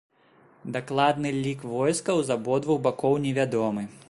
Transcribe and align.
Дакладны 0.77 1.33
лік 1.43 1.61
войскаў 1.75 2.17
з 2.31 2.39
абодвух 2.39 2.85
бакоў 2.89 3.23
невядомы. 3.29 3.91